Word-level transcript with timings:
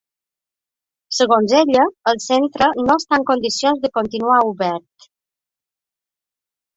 Segons 1.17 1.51
ella, 1.57 1.83
el 2.11 2.17
centre 2.23 2.69
no 2.87 2.95
està 3.01 3.19
en 3.21 3.25
condicions 3.27 3.83
de 3.83 3.91
continuar 3.99 4.39
obert. 4.49 5.09